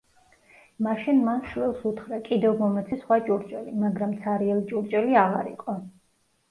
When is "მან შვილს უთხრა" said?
1.27-2.19